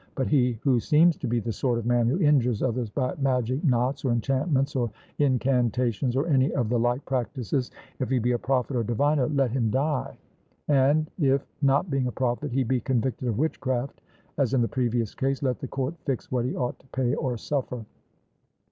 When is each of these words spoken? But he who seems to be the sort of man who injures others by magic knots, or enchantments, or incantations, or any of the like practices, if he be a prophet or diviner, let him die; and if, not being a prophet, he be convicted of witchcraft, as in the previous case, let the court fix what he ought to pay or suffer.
But 0.15 0.25
he 0.25 0.53
who 0.63 0.79
seems 0.79 1.15
to 1.17 1.27
be 1.27 1.39
the 1.39 1.51
sort 1.51 1.77
of 1.77 1.85
man 1.85 2.07
who 2.07 2.17
injures 2.19 2.63
others 2.63 2.89
by 2.89 3.13
magic 3.19 3.63
knots, 3.63 4.03
or 4.03 4.11
enchantments, 4.11 4.75
or 4.75 4.89
incantations, 5.19 6.15
or 6.15 6.25
any 6.25 6.51
of 6.55 6.69
the 6.69 6.79
like 6.79 7.05
practices, 7.05 7.69
if 7.99 8.09
he 8.09 8.17
be 8.17 8.31
a 8.31 8.39
prophet 8.39 8.75
or 8.75 8.81
diviner, 8.83 9.27
let 9.27 9.51
him 9.51 9.69
die; 9.69 10.17
and 10.67 11.11
if, 11.19 11.45
not 11.61 11.91
being 11.91 12.07
a 12.07 12.11
prophet, 12.11 12.51
he 12.51 12.63
be 12.63 12.79
convicted 12.79 13.27
of 13.27 13.37
witchcraft, 13.37 14.01
as 14.39 14.55
in 14.55 14.61
the 14.63 14.67
previous 14.67 15.13
case, 15.13 15.43
let 15.43 15.59
the 15.59 15.67
court 15.67 15.93
fix 16.05 16.31
what 16.31 16.45
he 16.45 16.55
ought 16.55 16.79
to 16.79 16.87
pay 16.87 17.13
or 17.13 17.37
suffer. 17.37 17.85